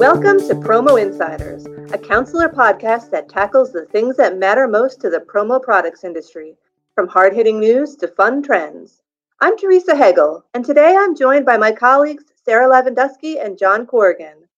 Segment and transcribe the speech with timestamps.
[0.00, 5.10] Welcome to Promo Insiders, a counselor podcast that tackles the things that matter most to
[5.10, 6.56] the promo products industry,
[6.94, 9.02] from hard hitting news to fun trends.
[9.42, 14.48] I'm Theresa Hegel, and today I'm joined by my colleagues Sarah Lavenduski and John Corrigan.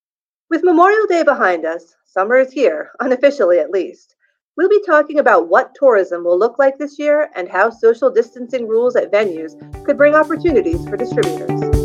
[0.48, 4.14] With Memorial Day behind us, summer is here, unofficially at least.
[4.56, 8.68] We'll be talking about what tourism will look like this year and how social distancing
[8.68, 11.81] rules at venues could bring opportunities for distributors.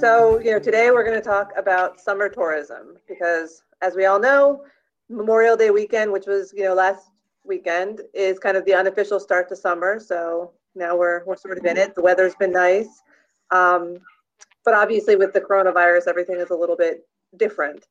[0.00, 4.18] So, you know, today we're going to talk about summer tourism because, as we all
[4.18, 4.64] know,
[5.10, 7.10] Memorial Day weekend, which was, you know, last
[7.44, 10.00] weekend, is kind of the unofficial start to summer.
[10.00, 11.94] So now we're, we're sort of in it.
[11.94, 12.88] The weather's been nice.
[13.50, 13.98] Um,
[14.64, 17.86] but obviously, with the coronavirus, everything is a little bit different.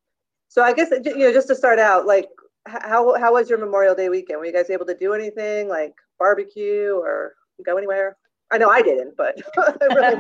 [0.47, 2.27] So I guess, you know, just to start out, like,
[2.65, 4.39] how, how was your Memorial Day weekend?
[4.39, 8.17] Were you guys able to do anything like barbecue or go anywhere?
[8.51, 9.35] I know I didn't, but
[9.81, 10.15] really,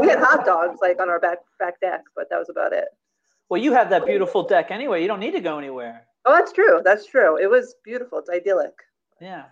[0.00, 2.88] we had hot dogs like on our back back deck, but that was about it.
[3.48, 5.02] Well, you have that beautiful deck anyway.
[5.02, 6.06] You don't need to go anywhere.
[6.24, 6.82] Oh, that's true.
[6.84, 7.36] That's true.
[7.36, 8.18] It was beautiful.
[8.18, 8.74] It's idyllic.
[9.20, 9.44] Yeah.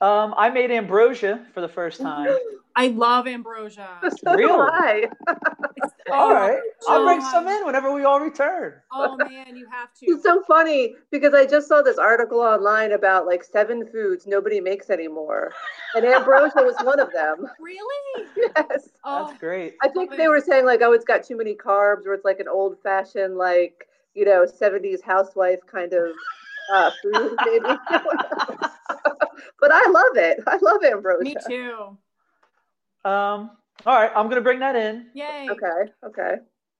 [0.00, 2.28] Um, I made ambrosia for the first time.
[2.78, 3.88] I love ambrosia.
[4.02, 4.42] So Really?
[4.42, 5.06] do I.
[6.12, 7.30] all right, I'll bring John.
[7.30, 8.74] some in whenever we all return.
[8.92, 10.06] Oh man, you have to.
[10.06, 14.60] It's so funny because I just saw this article online about like seven foods nobody
[14.60, 15.52] makes anymore,
[15.94, 17.46] and ambrosia was one of them.
[17.58, 18.26] really?
[18.36, 18.90] Yes.
[19.04, 19.76] Oh, That's great.
[19.82, 22.40] I think they were saying like, oh, it's got too many carbs, or it's like
[22.40, 26.08] an old-fashioned like you know '70s housewife kind of
[26.72, 27.66] uh, food, maybe.
[29.60, 30.40] but I love it.
[30.46, 31.24] I love ambrosia.
[31.24, 31.96] me too.
[33.04, 33.50] Um,
[33.84, 35.06] all right, I'm gonna bring that in.
[35.14, 35.48] Yay.
[35.50, 35.92] Okay.
[36.04, 36.34] Okay.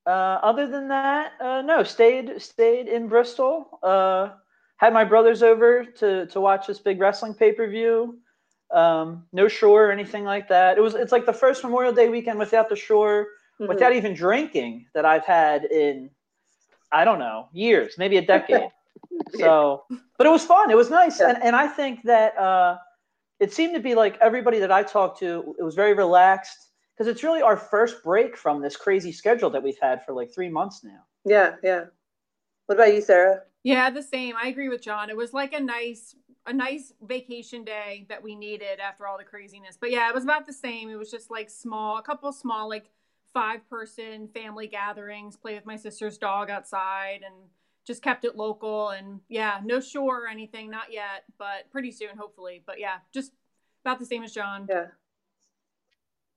[0.07, 3.79] Uh, other than that, uh, no, stayed stayed in Bristol.
[3.83, 4.31] Uh,
[4.79, 8.19] had my brothers over to to watch this big wrestling pay per view.
[8.73, 10.77] Um, no shore or anything like that.
[10.77, 13.29] It was it's like the first Memorial Day weekend without the shore,
[13.61, 13.69] Mhm.
[13.69, 16.11] without even drinking that I've had in
[16.91, 18.71] I don't know years, maybe a decade.
[19.39, 19.85] so,
[20.19, 20.71] but it was fun.
[20.71, 21.31] It was nice, Yeah.
[21.31, 22.79] and and I think that uh,
[23.41, 27.11] it seemed to be like everybody that I talked to, it was very relaxed because
[27.11, 30.49] it's really our first break from this crazy schedule that we've had for like three
[30.49, 31.01] months now.
[31.25, 31.57] Yeah.
[31.63, 31.85] Yeah.
[32.67, 33.43] What about you, Sarah?
[33.63, 34.35] Yeah, the same.
[34.43, 35.11] I agree with John.
[35.11, 36.15] It was like a nice
[36.47, 39.77] a nice vacation day that we needed after all the craziness.
[39.81, 40.89] But yeah, it was about the same.
[40.89, 42.89] It was just like small, a couple small like
[43.35, 47.35] five person family gatherings, play with my sister's dog outside and
[47.87, 52.17] just kept it local and yeah, no shore or anything, not yet, but pretty soon
[52.17, 52.63] hopefully.
[52.67, 53.33] But yeah, just
[53.85, 54.67] about the same as John.
[54.69, 54.87] Yeah.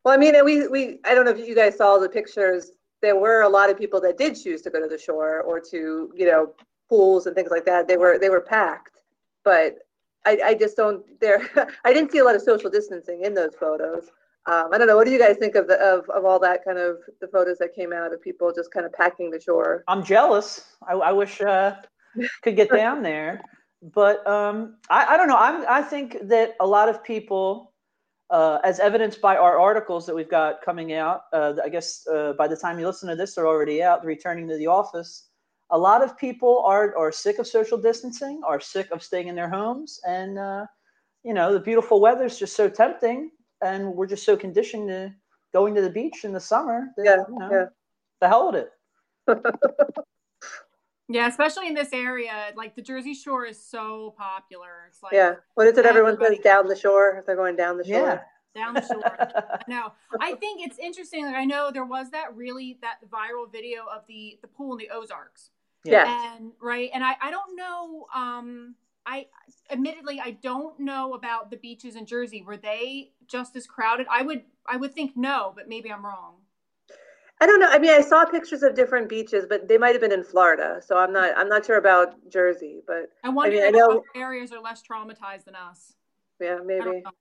[0.04, 2.72] Well, I mean, we we I don't know if you guys saw the pictures.
[3.02, 5.60] There were a lot of people that did choose to go to the shore or
[5.72, 6.54] to you know
[6.88, 7.88] pools and things like that.
[7.88, 9.02] They were they were packed,
[9.44, 9.80] but
[10.26, 11.50] I I just don't there.
[11.86, 14.10] I didn't see a lot of social distancing in those photos.
[14.46, 14.96] Um, I don't know.
[14.96, 17.58] What do you guys think of the of of all that kind of the photos
[17.58, 19.84] that came out of people just kind of packing the shore?
[19.88, 20.66] I'm jealous.
[20.88, 21.76] I, I wish uh,
[22.42, 23.42] could get down there,
[23.82, 25.38] but um, I, I don't know.
[25.38, 27.74] I'm, I think that a lot of people,
[28.30, 32.34] uh, as evidenced by our articles that we've got coming out, uh, I guess uh,
[32.34, 34.06] by the time you listen to this, they're already out.
[34.06, 35.28] Returning to the office,
[35.70, 39.36] a lot of people are are sick of social distancing, are sick of staying in
[39.36, 40.66] their homes, and uh,
[41.24, 43.32] you know the beautiful weather is just so tempting,
[43.62, 45.14] and we're just so conditioned to
[45.54, 46.88] going to the beach in the summer.
[46.98, 47.66] That, Yeah, you know, yeah.
[48.22, 48.72] The hell with it.
[51.12, 54.86] Yeah, especially in this area, like the Jersey Shore is so popular.
[54.90, 55.36] It's like Yeah.
[55.56, 55.86] What is it?
[55.86, 57.94] Everyone says down the shore if they're going down the shore.
[57.94, 58.22] Yeah.
[58.54, 59.60] down the shore.
[59.68, 61.26] No, I think it's interesting.
[61.26, 64.78] Like I know there was that really that viral video of the the pool in
[64.78, 65.50] the Ozarks,
[65.84, 66.36] Yeah.
[66.36, 68.06] and right, and I I don't know.
[68.14, 68.76] Um,
[69.10, 69.26] I
[69.72, 72.44] admittedly I don't know about the beaches in Jersey.
[72.44, 74.06] Were they just as crowded?
[74.10, 76.36] I would I would think no, but maybe I'm wrong.
[77.42, 77.70] I don't know.
[77.70, 80.82] I mean, I saw pictures of different beaches, but they might have been in Florida,
[80.86, 81.36] so I'm not.
[81.38, 84.84] I'm not sure about Jersey, but I wonder mean, I know- other areas are less
[84.84, 85.94] traumatized than us.
[86.42, 86.82] yeah, maybe.
[86.82, 87.12] I don't know.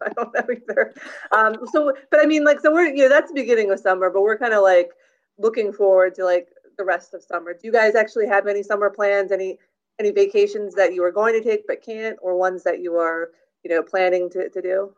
[0.02, 0.94] I don't know either.
[1.30, 4.10] Um, so, but I mean, like, so we're you know that's the beginning of summer,
[4.10, 4.90] but we're kind of like
[5.38, 7.52] looking forward to like the rest of summer.
[7.52, 9.30] Do you guys actually have any summer plans?
[9.30, 9.58] Any
[9.98, 13.30] any vacations that you are going to take but can't, or ones that you are
[13.62, 14.94] you know planning to to do?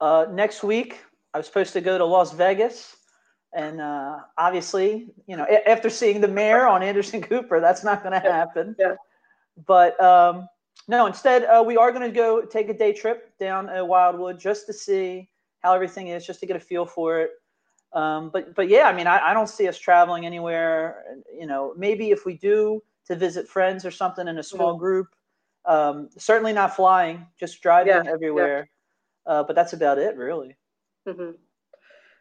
[0.00, 0.98] Uh, next week,
[1.34, 2.96] I was supposed to go to Las Vegas,
[3.54, 8.12] and uh, obviously, you know, after seeing the mayor on Anderson Cooper, that's not going
[8.12, 8.76] to happen.
[8.78, 8.96] Yeah.
[9.66, 10.48] But um,
[10.88, 14.38] no, instead, uh, we are going to go take a day trip down uh, Wildwood
[14.38, 15.30] just to see
[15.60, 17.30] how everything is, just to get a feel for it.
[17.92, 21.04] Um, but but yeah, I mean, I, I don't see us traveling anywhere.
[21.32, 25.08] You know, maybe if we do to visit friends or something in a small group.
[25.64, 28.10] Um, certainly not flying, just driving Yeah, yeah.
[28.12, 28.68] everywhere.
[29.26, 30.56] Uh, but that's about it, really.
[31.06, 31.30] hmm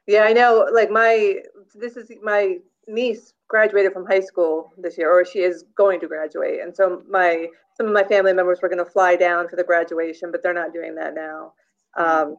[0.08, 0.68] Yeah, I know.
[0.74, 1.40] Like my,
[1.76, 6.08] this is my niece graduated from high school this year, or she is going to
[6.08, 7.48] graduate, and so my
[7.78, 10.54] some of my family members were going to fly down for the graduation, but they're
[10.54, 11.52] not doing that now.
[11.98, 12.38] Um,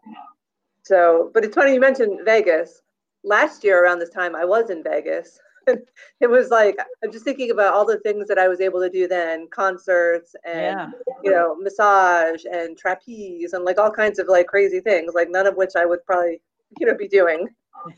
[0.83, 2.81] so, but it's funny you mentioned Vegas.
[3.23, 5.39] Last year around this time, I was in Vegas.
[6.21, 8.91] it was like I'm just thinking about all the things that I was able to
[8.91, 10.91] do then, concerts and yeah.
[11.23, 15.47] you know, massage and trapeze and like all kinds of like crazy things, like none
[15.47, 16.41] of which I would probably
[16.79, 17.49] you know be doing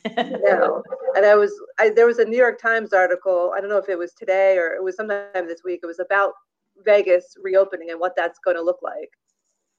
[0.16, 0.82] now.
[1.16, 3.52] And I was I, there was a New York Times article.
[3.56, 5.80] I don't know if it was today or it was sometime this week.
[5.82, 6.32] It was about
[6.84, 9.10] Vegas reopening and what that's going to look like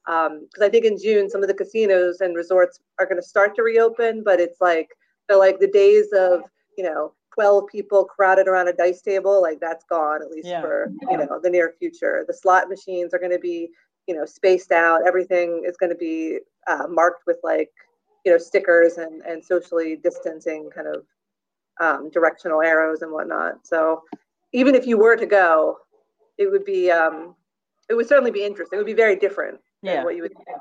[0.06, 3.28] because um, I think in June some of the casinos and resorts are going to
[3.28, 4.90] start to reopen, but it's like
[5.28, 6.42] they're like the days of
[6.80, 10.62] you know 12 people crowded around a dice table like that's gone at least yeah.
[10.62, 12.24] for you know the near future.
[12.26, 13.68] The slot machines are going to be
[14.08, 15.06] you know spaced out.
[15.06, 17.70] Everything is going to be uh, marked with like
[18.26, 21.04] you know stickers and and socially distancing kind of
[21.82, 23.56] um, directional arrows and whatnot.
[23.64, 24.04] So
[24.54, 25.80] even if you were to go,
[26.38, 27.36] it would be um,
[27.90, 28.78] it would certainly be interesting.
[28.78, 30.06] It would be very different yeah.
[30.06, 30.60] what you would think.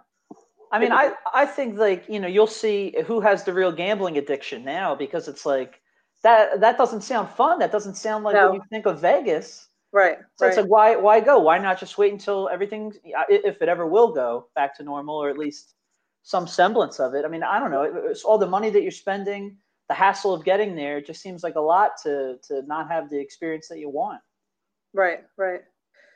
[0.71, 4.19] I mean, I, I think like, you know, you'll see who has the real gambling
[4.19, 5.81] addiction now because it's like
[6.23, 7.59] that that doesn't sound fun.
[7.59, 8.51] That doesn't sound like no.
[8.51, 9.69] what you think of Vegas.
[9.93, 10.19] Right.
[10.37, 10.49] So right.
[10.49, 11.39] it's like why why go?
[11.39, 15.17] Why not just wait until everything uh, if it ever will go back to normal
[15.17, 15.75] or at least
[16.23, 17.25] some semblance of it.
[17.25, 17.83] I mean, I don't know.
[17.83, 19.57] It's all the money that you're spending,
[19.89, 20.99] the hassle of getting there.
[20.99, 24.21] It just seems like a lot to to not have the experience that you want.
[24.93, 25.21] Right.
[25.37, 25.61] Right.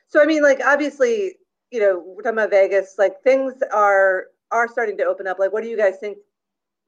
[0.09, 1.37] So I mean, like obviously,
[1.71, 5.39] you know, we're talking about Vegas, like things are are starting to open up.
[5.39, 6.19] Like, what do you guys think?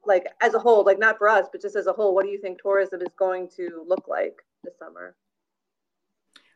[0.05, 2.31] Like as a whole, like not for us, but just as a whole, what do
[2.31, 5.15] you think tourism is going to look like this summer?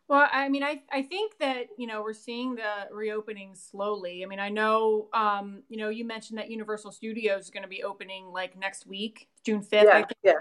[0.07, 4.23] Well, I mean, I I think that you know we're seeing the reopening slowly.
[4.23, 7.69] I mean, I know um, you know you mentioned that Universal Studios is going to
[7.69, 9.85] be opening like next week, June fifth.
[9.85, 10.33] Yeah, yeah.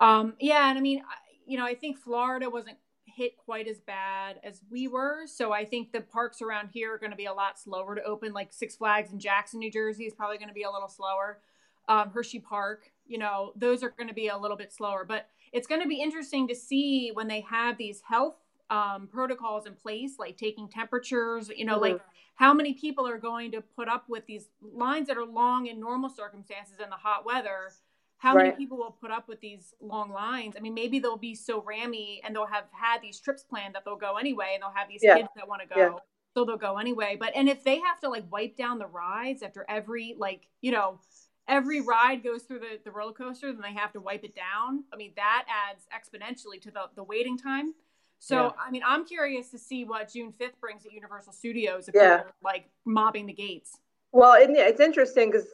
[0.00, 1.02] Um, yeah, and I mean,
[1.46, 2.76] you know, I think Florida wasn't
[3.16, 5.26] hit quite as bad as we were.
[5.26, 8.02] So I think the parks around here are going to be a lot slower to
[8.02, 8.34] open.
[8.34, 11.38] Like Six Flags in Jackson, New Jersey is probably going to be a little slower.
[11.88, 15.04] Um, Hersheypark, you know, those are going to be a little bit slower.
[15.06, 18.36] But it's going to be interesting to see when they have these health
[18.70, 21.94] um, protocols in place, like taking temperatures, you know, mm-hmm.
[21.94, 22.00] like
[22.34, 25.78] how many people are going to put up with these lines that are long in
[25.78, 27.70] normal circumstances in the hot weather
[28.18, 28.44] how right.
[28.44, 30.54] many people will put up with these long lines?
[30.56, 33.84] I mean, maybe they'll be so rammy and they'll have had these trips planned that
[33.84, 35.16] they'll go anyway, and they'll have these yeah.
[35.16, 35.90] kids that want to go, yeah.
[36.34, 37.16] so they'll go anyway.
[37.18, 40.72] But and if they have to like wipe down the rides after every like you
[40.72, 40.98] know
[41.48, 44.84] every ride goes through the, the roller coaster, then they have to wipe it down.
[44.92, 47.74] I mean, that adds exponentially to the the waiting time.
[48.18, 48.50] So yeah.
[48.66, 52.22] I mean, I'm curious to see what June 5th brings at Universal Studios if yeah.
[52.42, 53.78] like mobbing the gates.
[54.12, 55.46] Well, it, it's interesting because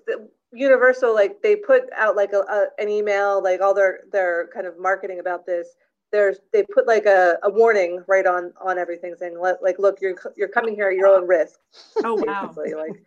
[0.52, 4.66] Universal, like they put out like a, a, an email, like all their their kind
[4.66, 5.68] of marketing about this.
[6.12, 10.14] There's they put like a, a warning right on on everything saying like look you're
[10.36, 11.58] you're coming here at your own risk.
[12.04, 12.54] Oh wow!
[12.56, 13.02] like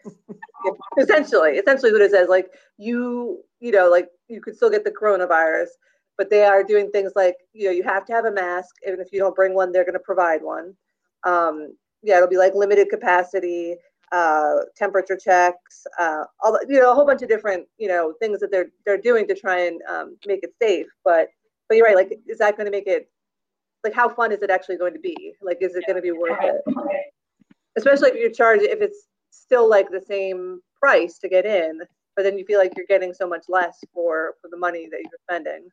[0.97, 2.47] essentially, essentially what it says like
[2.77, 5.67] you you know like you could still get the coronavirus,
[6.17, 8.99] but they are doing things like you know you have to have a mask and
[8.99, 10.73] if you don't bring one, they're going to provide one.
[11.25, 13.77] Um, yeah, it'll be like limited capacity
[14.11, 18.13] uh, temperature checks, uh, all the, you know, a whole bunch of different you know
[18.19, 20.87] things that they're they're doing to try and um, make it safe.
[21.03, 21.27] But
[21.67, 21.95] but you're right.
[21.95, 23.09] Like, is that going to make it
[23.83, 25.33] like how fun is it actually going to be?
[25.41, 26.61] Like, is it going to be worth it?
[27.77, 31.81] Especially if you charge if it's still like the same price to get in,
[32.15, 34.99] but then you feel like you're getting so much less for for the money that
[34.99, 35.67] you're spending.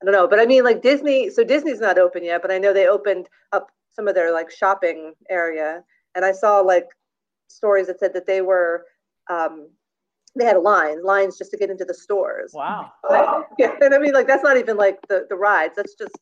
[0.00, 1.28] I don't know, but I mean, like Disney.
[1.30, 4.50] So Disney's not open yet, but I know they opened up some of their like
[4.50, 6.88] shopping area, and I saw like
[7.48, 8.86] stories that said that they were
[9.28, 9.68] um,
[10.36, 12.52] they had a line lines just to get into the stores.
[12.54, 12.92] Wow.
[13.58, 16.16] Yeah and i mean like that's not even like the the rides that's just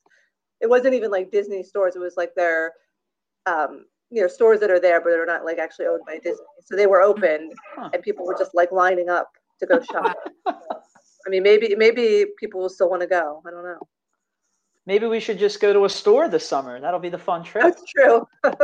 [0.60, 2.72] it wasn't even like disney stores it was like their
[3.46, 6.44] um you know stores that are there but they're not like actually owned by disney.
[6.64, 7.90] So they were open huh.
[7.92, 10.16] and people were just like lining up to go shop.
[10.46, 13.80] I mean maybe maybe people will still want to go i don't know.
[14.86, 17.64] Maybe we should just go to a store this summer that'll be the fun trip.
[17.64, 18.26] That's true.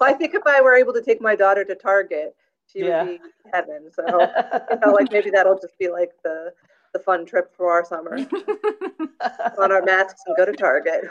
[0.00, 2.34] Well, I think if I were able to take my daughter to Target,
[2.72, 3.04] she yeah.
[3.04, 3.90] would be heaven.
[3.94, 6.52] So I know, like maybe that'll just be like the
[6.92, 8.16] the fun trip for our summer.
[9.58, 11.04] on our masks and go to Target.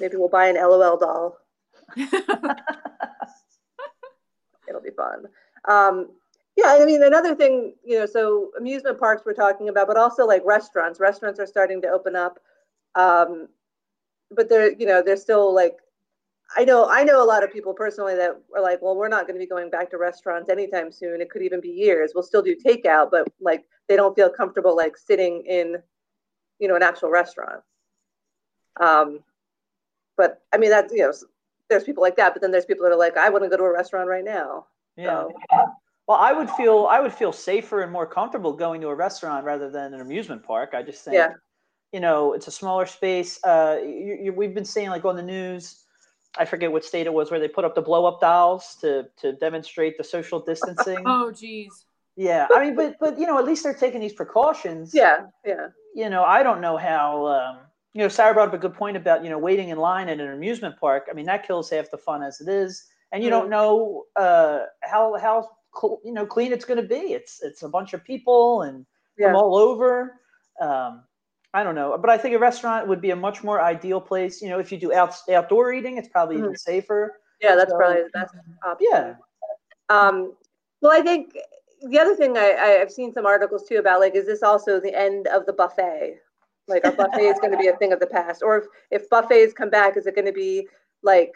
[0.00, 1.38] maybe we'll buy an LOL doll.
[4.68, 5.26] It'll be fun.
[5.68, 6.10] Um,
[6.56, 10.26] yeah, I mean another thing, you know, so amusement parks we're talking about, but also
[10.26, 11.00] like restaurants.
[11.00, 12.38] Restaurants are starting to open up,
[12.94, 13.48] um,
[14.30, 15.78] but they're you know they're still like
[16.56, 19.26] I know I know a lot of people personally that are like, well, we're not
[19.26, 21.20] going to be going back to restaurants anytime soon.
[21.20, 22.12] It could even be years.
[22.14, 25.76] We'll still do takeout, but like they don't feel comfortable like sitting in,
[26.58, 27.62] you know, an actual restaurant.
[28.80, 29.20] Um,
[30.16, 31.12] but I mean that's you know,
[31.68, 33.56] there's people like that, but then there's people that are like, I want to go
[33.56, 34.66] to a restaurant right now.
[34.96, 35.28] Yeah.
[35.50, 35.72] So,
[36.06, 39.44] Well, I would feel I would feel safer and more comfortable going to a restaurant
[39.44, 40.70] rather than an amusement park.
[40.74, 41.32] I just think, Yeah.
[41.92, 43.42] you know, it's a smaller space.
[43.44, 45.81] Uh, you, you, we've been seeing like on the news.
[46.38, 49.08] I forget what state it was where they put up the blow up dolls to
[49.18, 51.02] to demonstrate the social distancing.
[51.06, 51.84] Oh, geez.
[52.16, 54.92] Yeah, I mean, but but you know, at least they're taking these precautions.
[54.94, 57.26] yeah, yeah, You know, I don't know how.
[57.26, 57.58] Um,
[57.94, 60.20] you know, Sarah brought up a good point about you know waiting in line at
[60.20, 61.08] an amusement park.
[61.10, 64.60] I mean, that kills half the fun as it is, and you don't know uh,
[64.82, 67.12] how how cl- you know clean it's going to be.
[67.12, 68.86] It's it's a bunch of people and
[69.18, 69.28] yeah.
[69.28, 70.20] from all over.
[70.60, 71.04] Um,
[71.54, 74.40] I don't know, but I think a restaurant would be a much more ideal place.
[74.40, 77.18] You know, if you do out, outdoor eating, it's probably even safer.
[77.42, 78.86] Yeah, that's So- probably the best option.
[78.90, 79.14] Yeah,
[79.88, 80.34] Um,
[80.80, 81.36] well, I think
[81.82, 84.94] the other thing I, I've seen some articles too about like, is this also the
[84.98, 86.18] end of the buffet?
[86.68, 89.10] Like, our buffet is going to be a thing of the past, or if if
[89.10, 90.68] buffets come back, is it going to be
[91.02, 91.34] like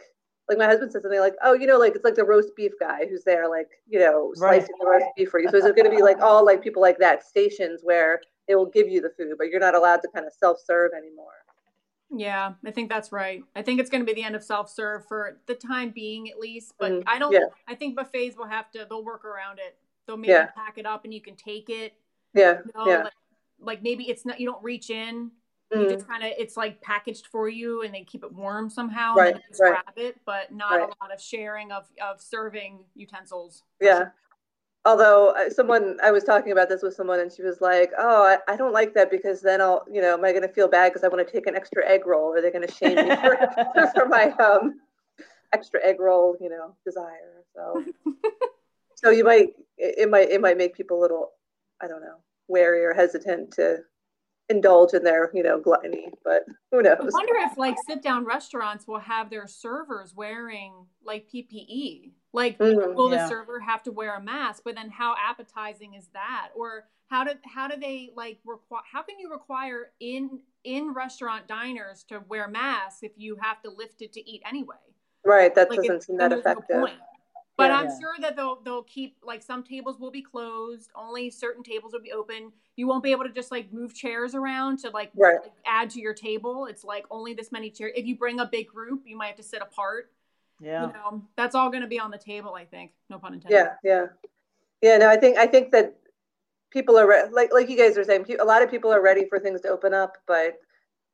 [0.49, 2.71] like my husband said something like, oh, you know, like it's like the roast beef
[2.79, 4.61] guy who's there, like you know, Right.
[4.63, 5.49] slicing the roast beef for you.
[5.51, 8.55] So is it going to be like all like people like that stations where they
[8.55, 11.33] will give you the food, but you're not allowed to kind of self serve anymore?
[12.11, 13.43] Yeah, I think that's right.
[13.57, 16.31] I think it's going to be the end of self serve for the time being,
[16.31, 16.75] at least.
[16.79, 17.03] But Mhm.
[17.07, 17.33] I don't.
[17.33, 17.47] Yeah.
[17.67, 18.87] I think buffets will have to.
[18.89, 19.77] They'll work around it.
[20.07, 20.47] They'll maybe Yeah.
[20.47, 21.95] pack it up and you can take it.
[22.33, 23.03] Yeah, You know, yeah.
[23.05, 23.13] like,
[23.59, 24.39] like maybe it's not.
[24.39, 25.33] You don't reach in.
[25.73, 25.91] You Mm.
[25.91, 26.31] just kind of.
[26.39, 29.17] It's like packaged for you, and they keep it warm somehow.
[29.17, 29.83] Right, And right.
[29.85, 30.83] grab it, but not Right.
[30.89, 33.65] a lot of sharing of of serving utensils.
[33.81, 34.11] Yeah.
[34.87, 38.23] Although uh, someone, I was talking about this with someone and she was like, oh,
[38.23, 40.69] I, I don't like that because then I'll, you know, am I going to feel
[40.69, 42.33] bad because I want to take an extra egg roll?
[42.33, 44.79] Are they going to shame me for, for my um,
[45.53, 47.43] extra egg roll, you know, desire?
[47.53, 47.85] So,
[48.95, 51.33] so you might, it, it might, it might make people a little,
[51.83, 53.79] I don't know, wary or hesitant to
[54.49, 57.13] indulge in their, you know, gluttony, but who knows I knows?
[57.13, 60.73] wonder if like sit down restaurants will have their servers wearing
[61.05, 62.13] like PPE.
[62.33, 63.23] Like Mhm, will yeah.
[63.25, 64.63] the server have to wear a mask?
[64.65, 66.51] But then how appetizing is that?
[66.55, 71.47] Or how do how do they like require how can you require in in restaurant
[71.49, 74.77] diners to wear masks if you have to lift it to eat anyway?
[75.25, 75.55] Right.
[75.55, 76.81] That Like doesn't it- seem that there's no effective.
[76.81, 77.01] point.
[77.57, 77.79] But Yeah.
[77.79, 77.99] I'm Yeah.
[78.01, 80.91] sure that they'll they'll keep like some tables will be closed.
[80.95, 82.53] Only certain tables will be open.
[82.77, 85.41] You won't be able to just like move chairs around to like, Right.
[85.43, 86.67] like, add to your table.
[86.67, 87.93] It's like only this many chairs.
[87.97, 90.11] If you bring a big group, you might have to sit apart.
[90.61, 90.87] yeah.
[90.87, 92.55] You know, that's all going to be on the table.
[92.55, 92.93] I think.
[93.11, 93.57] No pun intended.
[93.57, 94.07] Yeah, yeah,
[94.83, 94.97] yeah.
[94.99, 95.97] No, I think I think that
[96.71, 98.27] people are re- like like you guys are saying.
[98.39, 100.59] A lot of people are ready for things to open up, but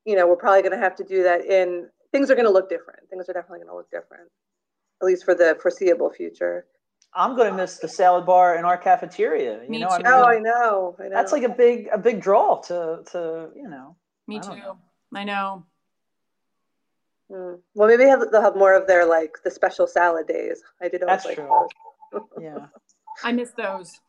[0.05, 1.45] you know we're probably going to have to do that.
[1.45, 3.09] In things are going to look different.
[3.11, 4.29] Things are definitely going to look different,
[5.03, 6.67] at least for the foreseeable future.
[7.15, 9.63] I'm going to miss the salad bar in our cafeteria.
[9.65, 10.97] You Me know, I mean, Oh, I know.
[10.99, 11.11] I know.
[11.11, 13.97] that's like a big a big draw to to you know.
[14.27, 14.57] Me I too.
[14.57, 14.79] know.
[15.15, 15.67] I know.
[17.31, 17.55] Hmm.
[17.75, 20.63] Well, maybe they'll have more of their like the special salad days.
[20.81, 21.67] I did always That's like true.
[22.13, 22.23] those.
[22.41, 22.67] Yeah.
[23.25, 24.01] I miss those.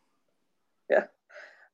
[0.89, 1.05] Yeah,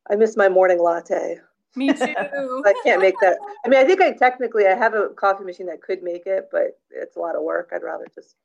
[0.09, 1.39] I miss my morning latte.
[1.75, 2.63] Me too.
[2.65, 3.37] I can't make that.
[3.65, 6.49] I mean, I think I technically I have a coffee machine that could make it,
[6.51, 7.69] but it's a lot of work.
[7.73, 8.35] I'd rather just,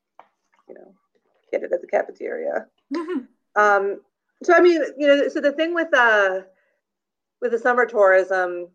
[0.68, 0.94] you know,
[1.50, 2.66] get it at the cafeteria.
[3.56, 4.00] Um,
[4.42, 6.40] so I mean, you know, so the thing with uh
[7.40, 8.68] with the summer tourism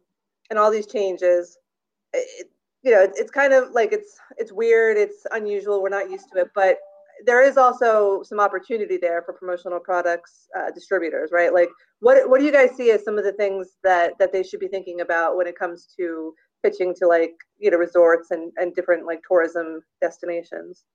[0.50, 1.58] and all these changes,
[2.14, 2.50] it,
[2.84, 6.28] you know, it's, it's kind of like it's it's weird, it's unusual, we're not used
[6.34, 6.78] to it, but
[7.26, 11.54] there is also some opportunity there for promotional products uh, distributors, right?
[11.54, 11.70] Like,
[12.00, 14.60] what what do you guys see as some of the things that that they should
[14.60, 18.74] be thinking about when it comes to pitching to like you know resorts and and
[18.76, 20.86] different like tourism destinations?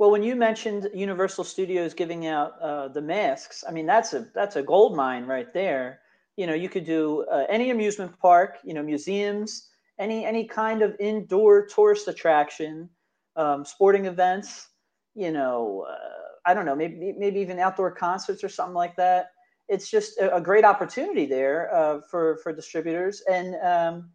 [0.00, 4.28] Well, when you mentioned Universal Studios giving out uh, the masks, I mean that's a
[4.34, 6.00] that's a gold mine right there.
[6.38, 10.80] You know, you could do uh, any amusement park, you know, museums, any any kind
[10.80, 12.88] of indoor tourist attraction,
[13.36, 14.68] um, sporting events.
[15.14, 19.32] You know, uh, I don't know, maybe maybe even outdoor concerts or something like that.
[19.68, 24.08] It's just a, a great opportunity there uh, for for distributors, and um,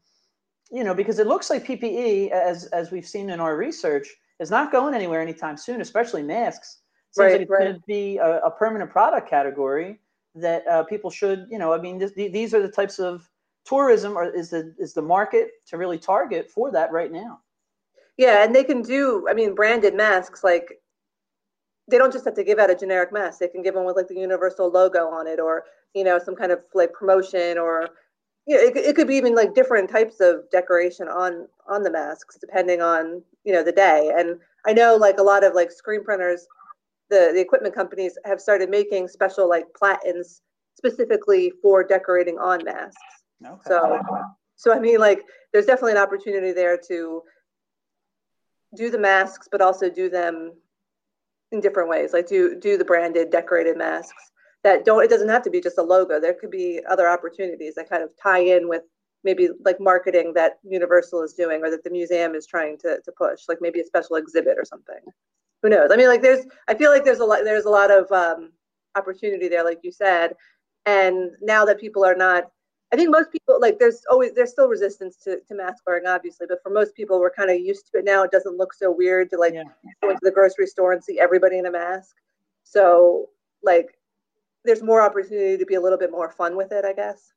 [0.72, 4.08] you know, because it looks like PPE, as as we've seen in our research,
[4.40, 6.80] is not going anywhere anytime soon, especially masks.
[7.12, 7.60] Seems Right, like it's right.
[7.62, 10.00] going to be a, a permanent product category
[10.36, 13.30] that uh, people should, you know, I mean, this, these are the types of
[13.66, 17.40] tourism, or is the is the market to really target for that right now?
[18.18, 20.80] Yeah, and they can do, I mean, branded masks, like
[21.90, 23.40] they don't just have to give out a generic mask.
[23.40, 26.36] They can give one with like the universal logo on it or, you know, some
[26.36, 27.90] kind of like promotion or
[28.48, 31.92] you know, it, it could be even like different types of decoration on on the
[31.92, 34.12] masks depending on, you know, the day.
[34.18, 36.46] And I know like a lot of like screen printers,
[37.10, 40.42] the the equipment companies have started making special like platens
[40.76, 42.98] specifically for decorating on masks.
[43.46, 43.62] Okay.
[43.68, 44.00] So,
[44.56, 45.22] so I mean, like,
[45.54, 47.22] there's definitely an opportunity there to
[48.76, 50.54] do the masks, but also do them
[51.52, 52.14] in different ways.
[52.14, 54.32] Like, do do the branded, decorated masks
[54.64, 55.04] that don't.
[55.04, 56.20] It doesn't have to be just a logo.
[56.20, 58.84] There could be other opportunities that kind of tie in with
[59.26, 63.12] maybe like marketing that Universal is doing or that the museum is trying to to
[63.12, 63.42] push.
[63.50, 65.02] Like maybe a special exhibit or something.
[65.62, 65.90] Who knows?
[65.92, 66.46] I mean, like, there's.
[66.68, 67.44] I feel like there's a lot.
[67.44, 68.52] There's a lot of um,
[68.96, 70.34] opportunity there, like you said.
[70.86, 72.46] And now that people are not
[72.94, 76.48] I think most people like there's always there's still resistance to, to mask wearing, obviously,
[76.48, 78.24] but for most people we're kind of used to it now.
[78.24, 79.64] It doesn't look so weird to like yeah.
[80.02, 82.16] go into the grocery store and see everybody in a mask.
[82.64, 83.30] So
[83.64, 83.98] like
[84.64, 87.34] there's more opportunity to be a little bit more fun with it, I guess.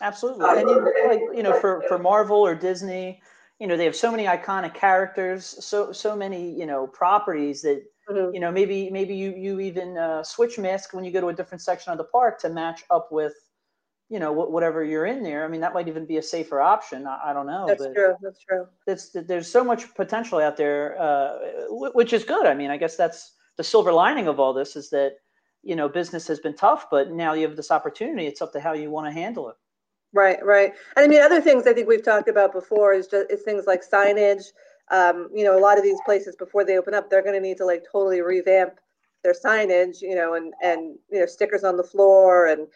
[0.00, 0.46] Absolutely.
[0.46, 3.20] And you, like, you know, for, for Marvel or Disney,
[3.58, 7.82] you know, they have so many iconic characters, so so many, you know, properties that
[8.08, 8.32] mm-hmm.
[8.32, 11.34] you know, maybe maybe you you even uh, switch mask when you go to a
[11.34, 13.34] different section of the park to match up with
[14.08, 15.44] you know whatever you're in there.
[15.44, 17.06] I mean that might even be a safer option.
[17.06, 18.14] I, I don't know that's true.
[18.22, 18.66] That's true.
[18.86, 22.46] it's, there's so much potential out there uh, which is good.
[22.46, 25.16] I mean i guess that's the silver lining of all this is that
[25.62, 28.26] you know business has been tough but now you have this opportunity.
[28.26, 29.56] It's up to how you want to handle it
[30.12, 33.30] right right and i mean other things i think we've talked about before is just
[33.30, 34.44] is things like signage
[34.90, 37.40] um, you know a lot of these places before they open up they're going to
[37.40, 38.72] need to like totally revamp
[39.22, 42.66] their signage you know and and you know stickers on the floor and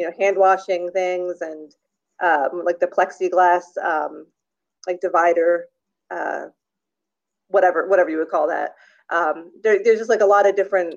[0.00, 1.74] you know, hand washing things and
[2.22, 4.26] um, like the plexiglass, um,
[4.86, 5.66] like divider,
[6.10, 6.46] uh,
[7.48, 8.76] whatever, whatever you would call that.
[9.10, 10.94] Um, there, there's just like a lot of different,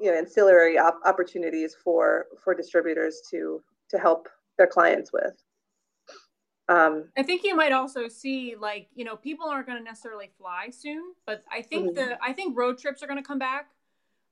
[0.00, 4.28] you know, ancillary op- opportunities for for distributors to to help
[4.58, 5.34] their clients with.
[6.68, 10.30] Um, I think you might also see like you know people aren't going to necessarily
[10.36, 11.94] fly soon, but I think mm-hmm.
[11.94, 13.68] the I think road trips are going to come back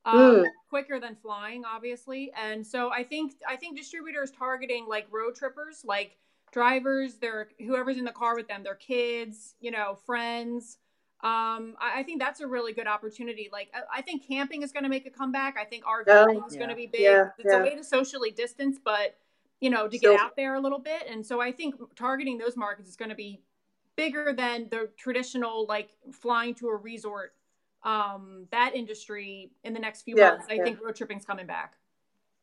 [0.05, 0.45] um, mm.
[0.69, 2.31] quicker than flying, obviously.
[2.41, 6.17] And so I think I think distributors targeting like road trippers, like
[6.51, 10.77] drivers, their whoever's in the car with them, their kids, you know, friends.
[11.23, 13.49] Um, I, I think that's a really good opportunity.
[13.51, 15.57] Like I, I think camping is going to make a comeback.
[15.59, 16.59] I think RV is yeah.
[16.59, 17.01] going to be big.
[17.01, 17.59] Yeah, it's yeah.
[17.59, 19.17] a way to socially distance, but
[19.59, 21.03] you know, to get out there a little bit.
[21.09, 23.41] And so I think targeting those markets is going to be
[23.95, 27.33] bigger than the traditional like flying to a resort
[27.85, 30.47] um, that industry in the next few yeah, months.
[30.49, 30.63] I yeah.
[30.63, 31.75] think road tripping's coming back.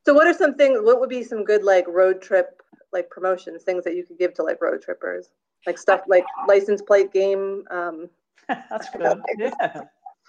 [0.06, 0.78] So, what are some things?
[0.80, 3.64] What would be some good like road trip like promotions?
[3.64, 5.30] Things that you could give to like road trippers,
[5.66, 7.64] like stuff like license plate game.
[7.70, 8.08] Um,
[8.48, 9.20] That's good.
[9.38, 9.82] yeah.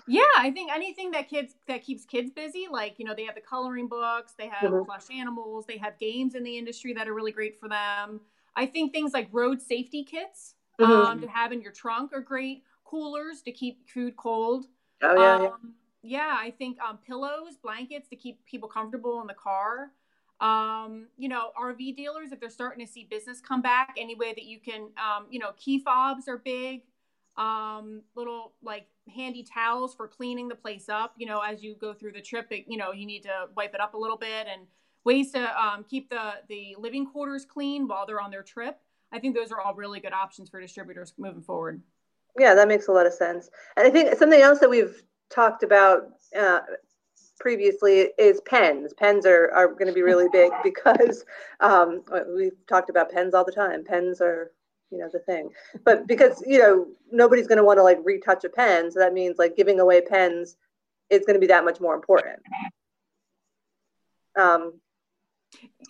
[0.07, 3.35] Yeah, I think anything that kids that keeps kids busy, like you know, they have
[3.35, 4.85] the coloring books, they have mm-hmm.
[4.85, 8.19] plush animals, they have games in the industry that are really great for them.
[8.55, 10.91] I think things like road safety kits mm-hmm.
[10.91, 12.63] um, to have in your trunk are great.
[12.83, 14.65] Coolers to keep food cold.
[15.01, 15.35] Oh yeah.
[15.35, 16.17] Um, yeah.
[16.17, 16.37] yeah.
[16.37, 19.91] I think um, pillows, blankets to keep people comfortable in the car.
[20.39, 24.33] Um, you know, RV dealers if they're starting to see business come back, any way
[24.33, 26.81] that you can, um, you know, key fobs are big.
[27.37, 31.13] Um, little like handy towels for cleaning the place up.
[31.17, 33.73] You know, as you go through the trip, it, you know, you need to wipe
[33.73, 34.67] it up a little bit and
[35.05, 38.79] ways to um, keep the the living quarters clean while they're on their trip.
[39.11, 41.81] I think those are all really good options for distributors moving forward.
[42.37, 43.49] Yeah, that makes a lot of sense.
[43.77, 46.03] And I think something else that we've talked about
[46.37, 46.59] uh,
[47.39, 48.93] previously is pens.
[48.93, 51.25] Pens are, are going to be really big because
[51.59, 52.03] um,
[52.35, 53.83] we've talked about pens all the time.
[53.83, 54.51] Pens are,
[54.91, 55.49] you know, the thing.
[55.83, 58.91] But because, you know, nobody's going to want to like retouch a pen.
[58.91, 60.55] So that means like giving away pens
[61.09, 62.39] is going to be that much more important.
[64.37, 64.79] Um,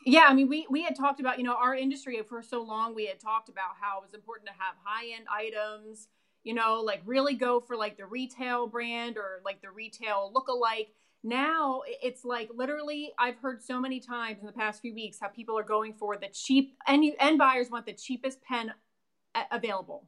[0.05, 2.93] yeah, I mean, we we had talked about you know our industry for so long.
[2.93, 6.09] We had talked about how it was important to have high end items
[6.43, 10.93] you know, like really go for like the retail brand or like the retail look-alike.
[11.23, 15.29] Now it's like literally, I've heard so many times in the past few weeks how
[15.29, 18.73] people are going for the cheap, and you, and buyers want the cheapest pen
[19.51, 20.05] available,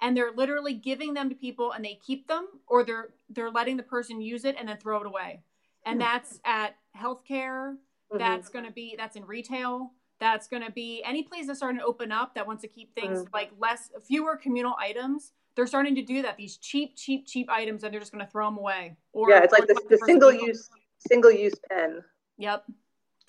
[0.00, 3.76] and they're literally giving them to people, and they keep them, or they're they're letting
[3.76, 5.42] the person use it and then throw it away,
[5.86, 6.00] and hmm.
[6.00, 7.76] that's at healthcare.
[8.10, 8.18] Mm-hmm.
[8.18, 11.78] That's going to be that's in retail that's going to be any place that's starting
[11.78, 13.32] to open up that wants to keep things mm.
[13.32, 16.36] like less fewer communal items they're starting to do that.
[16.36, 18.96] These cheap, cheap, cheap items, and they're just going to throw them away.
[19.12, 20.70] Or yeah, it's like the, the single use,
[21.08, 22.00] single use pen.
[22.38, 22.64] Yep.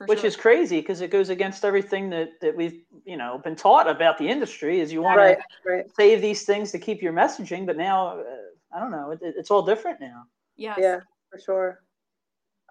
[0.06, 0.28] Which sure.
[0.28, 4.20] is crazy because it goes against everything that, that we've you know been taught about
[4.20, 4.80] the industry.
[4.80, 5.86] Is you want right, to right.
[5.98, 8.24] save these things to keep your messaging, but now uh,
[8.76, 9.10] I don't know.
[9.10, 10.26] It, it's all different now.
[10.56, 10.76] Yeah.
[10.78, 11.00] Yeah,
[11.32, 11.82] for sure.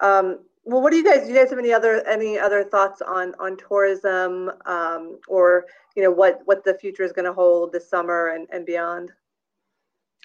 [0.01, 1.27] Um, well, what do you guys?
[1.27, 5.65] Do you guys have any other any other thoughts on on tourism, um, or
[5.97, 9.11] you know what what the future is going to hold this summer and and beyond?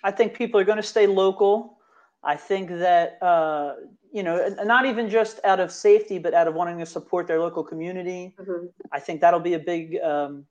[0.03, 1.77] I think people are going to stay local.
[2.23, 3.73] I think that uh,
[4.13, 7.39] you know, not even just out of safety, but out of wanting to support their
[7.39, 8.35] local community.
[8.39, 8.67] Mm-hmm.
[8.91, 10.45] I think that'll be a big, um,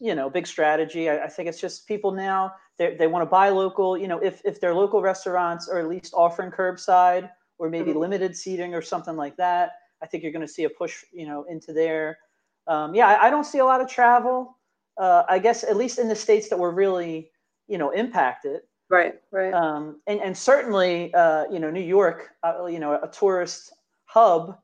[0.00, 1.10] you know, big strategy.
[1.10, 3.98] I, I, think it's just people now they they want to buy local.
[3.98, 8.00] You know, if if their local restaurants are at least offering curbside or maybe mm-hmm.
[8.00, 11.26] limited seating or something like that, I think you're going to see a push, you
[11.26, 12.18] know, into there.
[12.66, 14.56] Um, yeah, I, I, don't see a lot of travel.
[14.96, 17.30] Uh, I guess at least in the states that were really,
[17.70, 18.62] you know, impacted.
[18.90, 19.54] Right, right.
[19.54, 23.72] Um, and, and certainly, uh, you know, New York, uh, you know, a tourist
[24.04, 24.58] hub,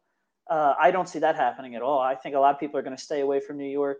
[0.51, 2.01] uh, I don't see that happening at all.
[2.01, 3.99] I think a lot of people are going to stay away from New York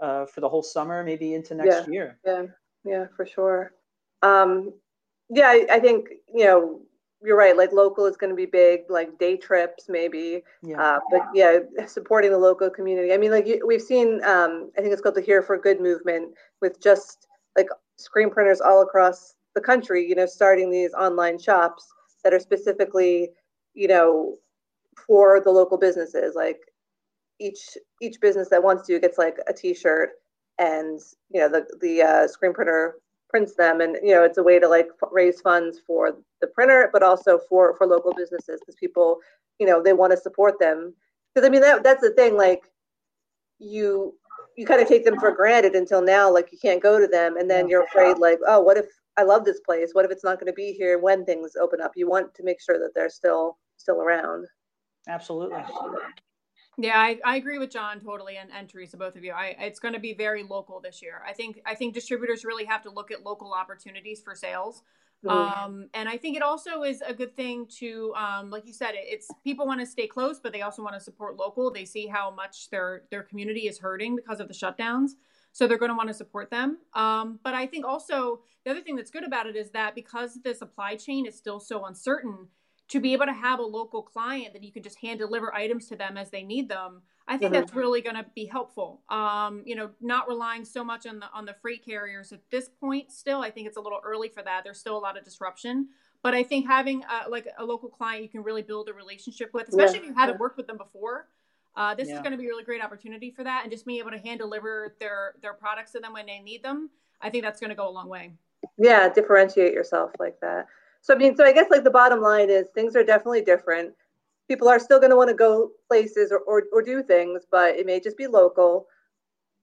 [0.00, 2.18] uh, for the whole summer, maybe into next yeah, year.
[2.26, 2.42] Yeah,
[2.84, 3.72] yeah, for sure.
[4.22, 4.74] Um,
[5.30, 6.80] yeah, I, I, think, you know,
[7.22, 7.56] you're right.
[7.56, 10.42] Like local is going to be big, like day trips, maybe.
[10.62, 10.80] Yeah.
[10.80, 13.12] Uh, but yeah, supporting the local community.
[13.12, 16.34] I mean, like we've seen, um, I think it's called the Here for Good movement
[16.60, 17.68] with just like
[17.98, 21.86] screen printers all across the country, you know, starting these online shops
[22.24, 23.30] that are specifically,
[23.74, 24.36] you know,
[25.06, 26.34] for the local businesses.
[26.34, 26.60] Like
[27.38, 30.10] each each business that wants to gets like a T-shirt,
[30.58, 32.96] and you know the the uh, screen printer
[33.28, 36.90] prints them, and you know it's a way to like raise funds for the printer,
[36.92, 39.18] but also for for local businesses because people,
[39.58, 40.94] you know, they want to support them.
[41.34, 42.62] Because I mean that that's the thing, like
[43.58, 44.14] you
[44.58, 47.36] you kind of take them for granted until now like you can't go to them
[47.36, 48.86] and then you're afraid like oh what if
[49.18, 49.90] I love this place.
[49.92, 51.92] What if it's not going to be here when things open up?
[51.96, 54.46] You want to make sure that they're still still around.
[55.08, 55.60] Absolutely.
[56.80, 59.32] Yeah, I, I agree with John totally and, and Theresa, both of you.
[59.32, 61.20] I it's going to be very local this year.
[61.26, 64.82] I think I think distributors really have to look at local opportunities for sales.
[65.26, 68.94] Um, and I think it also is a good thing to, um, like you said,
[68.94, 71.72] it, it's people want to stay close, but they also want to support local.
[71.72, 75.10] They see how much their their community is hurting because of the shutdowns.
[75.52, 76.78] So they're going to want to support them.
[76.94, 80.38] Um, but I think also the other thing that's good about it is that because
[80.44, 82.48] the supply chain is still so uncertain,
[82.88, 85.88] to be able to have a local client that you can just hand deliver items
[85.88, 87.60] to them as they need them, I think mm-hmm.
[87.60, 89.02] that's really going to be helpful.
[89.10, 92.70] Um, you know, not relying so much on the on the freight carriers at this
[92.70, 93.12] point.
[93.12, 94.64] Still, I think it's a little early for that.
[94.64, 95.88] There's still a lot of disruption.
[96.22, 99.50] But I think having a, like a local client you can really build a relationship
[99.52, 100.02] with, especially yeah.
[100.02, 101.28] if you haven't worked with them before,
[101.76, 102.16] uh, this yeah.
[102.16, 104.18] is going to be a really great opportunity for that, and just being able to
[104.18, 106.90] hand deliver their their products to them when they need them.
[107.20, 108.32] I think that's going to go a long way.
[108.78, 110.66] Yeah, differentiate yourself like that.
[111.02, 113.94] So I mean, so I guess like the bottom line is things are definitely different.
[114.48, 117.76] People are still going to want to go places or, or, or do things, but
[117.76, 118.86] it may just be local.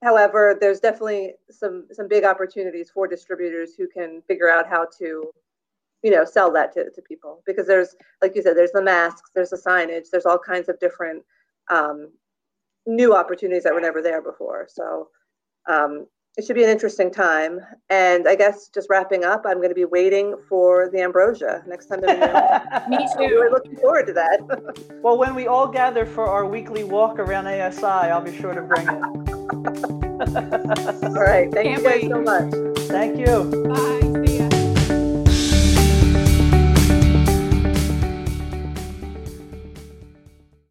[0.03, 5.31] However, there's definitely some some big opportunities for distributors who can figure out how to,
[6.03, 9.31] you know, sell that to, to people because there's like you said, there's the masks,
[9.33, 11.23] there's the signage, there's all kinds of different
[11.71, 12.11] um,
[12.85, 14.67] new opportunities that were never there before.
[14.69, 15.09] So
[15.67, 16.05] um,
[16.37, 17.59] it should be an interesting time.
[17.89, 21.85] And I guess just wrapping up, I'm going to be waiting for the ambrosia next
[21.87, 22.01] time.
[22.89, 23.05] Me too.
[23.17, 24.89] I'm really looking forward to that.
[25.03, 28.61] well, when we all gather for our weekly walk around ASI, I'll be sure to
[28.61, 28.95] bring it.
[31.05, 31.51] all right.
[31.51, 32.09] Thank Can't you guys wait.
[32.09, 32.53] so much.
[32.87, 33.65] Thank you.
[33.67, 34.04] Bye.